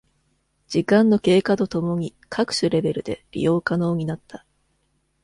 [0.67, 4.47] 時間の経過とともに各種レベルで利用可能になった。